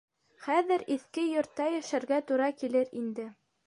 Хәҙер 0.45 0.85
иҫке 0.95 1.27
йортта 1.27 1.69
йәшәргә 1.77 2.23
тура 2.33 2.53
килер 2.63 2.95
инде. 3.03 3.33